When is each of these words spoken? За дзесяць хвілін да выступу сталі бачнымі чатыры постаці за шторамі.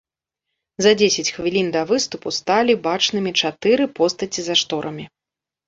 За 0.85 0.93
дзесяць 1.01 1.33
хвілін 1.35 1.67
да 1.75 1.83
выступу 1.91 2.33
сталі 2.39 2.77
бачнымі 2.89 3.31
чатыры 3.45 3.91
постаці 4.03 4.41
за 4.51 4.59
шторамі. 4.67 5.11